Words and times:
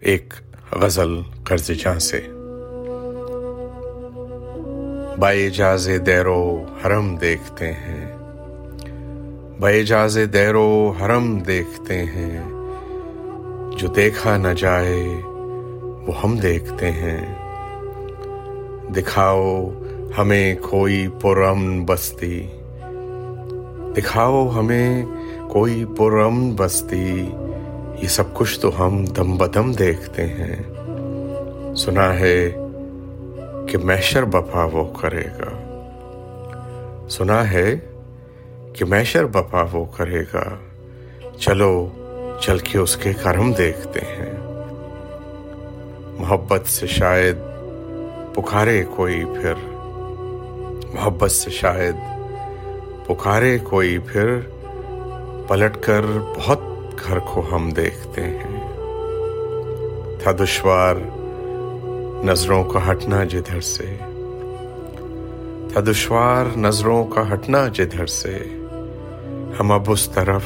ایک 0.00 0.34
غزل 0.72 1.20
قرض 1.44 1.66
جاں 1.66 1.98
سے۔ 1.98 2.20
بائے 5.18 5.50
جاز 5.50 5.90
دیرو 6.06 6.64
حرم 6.84 7.16
دیکھتے 7.16 7.72
ہیں۔ 7.72 8.16
بے 9.60 9.82
جاز 9.82 10.18
دیرو 10.32 10.92
حرم 11.00 11.38
دیکھتے 11.38 12.04
ہیں۔ 12.04 12.42
جو 13.78 13.88
دیکھا 13.88 14.36
نہ 14.36 14.48
جائے، 14.58 15.08
وہ 16.06 16.12
ہم 16.24 16.36
دیکھتے 16.36 16.90
ہیں۔ 16.90 17.34
دکھاؤ 18.92 19.70
ہمیں 20.18 20.54
کوئی 20.70 21.08
پرامن 21.20 21.84
بستی۔ 21.84 22.46
دکھاؤ 23.96 24.50
ہمیں 24.50 25.06
کوئی 25.48 25.84
پرامن 25.96 26.54
بستی۔ 26.56 27.30
یہ 28.02 28.08
سب 28.08 28.34
کچھ 28.34 28.60
تو 28.60 28.86
ہم 28.86 29.04
دم 29.04 29.36
بدم 29.36 29.72
دیکھتے 29.72 30.26
ہیں۔ 30.26 30.56
سنا 31.74 32.14
ہے 32.14 32.50
کہ 33.68 33.78
میشر 33.78 34.24
بپا 34.24 34.64
وہ 34.72 34.94
کرے 34.94 35.24
گا۔ 35.24 35.50
سنا 37.10 37.50
ہے 37.50 37.76
کہ 38.72 38.84
میشر 38.84 39.24
بپا 39.24 39.64
وہ 39.72 39.84
کرے 39.84 40.22
گا۔ 40.34 40.44
چلو، 41.38 41.88
چل 42.40 42.58
کے 42.58 42.78
اس 42.78 42.96
کے 42.96 43.12
کرم 43.12 43.52
دیکھتے 43.52 44.00
ہیں۔ 44.00 44.32
محبت 46.18 46.66
سے 46.66 46.86
شاید 46.86 47.36
پکارے 48.34 48.84
کوئی 48.96 49.24
پھر۔ 49.24 49.54
محبت 50.94 51.30
سے 51.30 51.50
شاید 51.50 51.96
پکارے 53.06 53.58
کوئی 53.58 53.98
پھر۔ 53.98 54.40
پلٹ 55.48 55.76
کر 55.80 56.00
بہت 56.36 56.60
گھر 57.08 57.18
کو 57.18 57.42
ہم 57.52 57.70
دیکھتے 57.70 58.22
ہیں۔ 58.22 58.60
تھا 60.22 60.32
دشوار، 60.32 60.96
نظروں 62.24 62.64
کا 62.64 62.90
ہٹنا 62.90 63.24
جدھر 63.24 63.60
سے۔ 63.60 63.96
تھا 65.72 65.80
دشوار، 65.80 66.58
نظروں 66.58 67.04
کا 67.04 67.32
ہٹنا 67.32 67.68
جدھر 67.74 68.06
سے۔ 68.06 68.38
ہم 69.60 69.72
اب 69.72 69.82
اس 69.88 70.08
طرف 70.08 70.42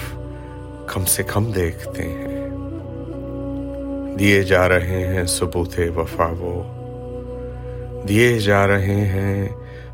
کم 0.87 1.05
سے 1.05 1.23
کم 1.23 1.53
دیکھتے 1.53 2.03
ہیں۔ 2.03 2.51
دیے 4.19 4.43
جا 4.43 4.69
رہے 4.69 5.07
ہیں 5.07 5.25
ثبوت 5.25 5.81
وفا 5.97 6.33
وہ۔ 6.39 6.63
دیے 8.09 8.39
جا 8.39 8.67
رہے 8.67 9.07
ہیں 9.07 9.49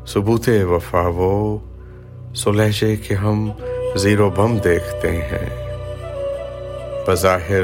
ثبوت 0.07 0.49
وفا 0.69 1.09
وہ۔ 1.15 1.57
سلحجے 2.35 2.95
کہ 2.95 3.13
ہم 3.13 3.51
زیرو 3.95 4.29
بم 4.29 4.57
دیکھتے 4.57 5.11
ہیں۔ 5.11 5.70
بظاہر 7.07 7.63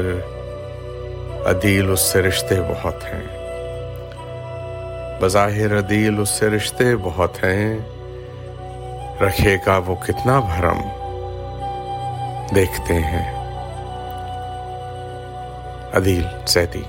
عدیل 1.46 1.90
اس 1.90 2.00
سے 2.00 2.22
رشتے 2.22 2.54
بہت 2.60 3.04
ہیں۔ 3.04 3.26
بظاہر 5.20 5.78
عدیل 5.78 6.20
اس 6.20 6.28
سے 6.28 6.50
رشتے 6.50 6.84
بہت 7.02 7.44
ہیں۔ 7.44 7.78
رکھے 9.20 9.56
گا 9.66 9.80
وہ 9.86 9.94
کتنا 9.94 10.40
بھرم۔ 10.40 10.80
دیکھتے 12.54 12.94
ہیں۔ 12.94 13.38
عدیل 15.96 16.26
سیتی 16.46 16.82